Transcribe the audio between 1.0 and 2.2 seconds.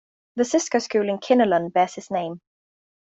in Kinnelon bears his